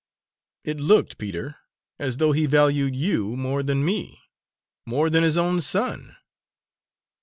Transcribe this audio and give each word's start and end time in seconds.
"It 0.63 0.79
looked, 0.79 1.19
Peter, 1.19 1.57
as 1.99 2.17
though 2.17 2.31
he 2.31 2.47
valued 2.47 2.95
you 2.95 3.35
more 3.37 3.61
than 3.61 3.85
me! 3.85 4.19
more 4.83 5.11
than 5.11 5.21
his 5.21 5.37
own 5.37 5.61
son!" 5.61 6.15